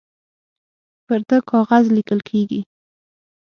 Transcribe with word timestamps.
پر 1.05 1.19
ده 1.29 1.37
کاغذ 1.51 1.83
لیکل 1.97 2.19
کیږي 2.29 2.61